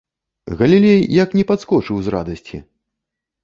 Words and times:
Галілей 0.61 1.01
як 1.23 1.37
не 1.41 1.45
падскочыў 1.53 1.95
з 2.07 2.17
радасці. 2.19 2.57